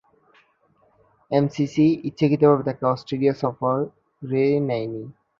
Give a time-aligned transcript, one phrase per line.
[1.31, 5.03] MCC ইচ্ছাকৃতভাবে তাকে Australia সফরে নেয়নি।